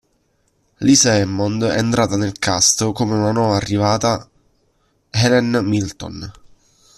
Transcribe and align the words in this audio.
Lisa 0.79 1.13
Hammond 1.13 1.63
è 1.63 1.77
entrata 1.77 2.17
nel 2.17 2.39
cast 2.39 2.91
come 2.91 3.13
una 3.13 3.31
nuova 3.31 3.55
arrivata 3.55 4.27
Helen 5.11 5.61
Milton. 5.63 6.31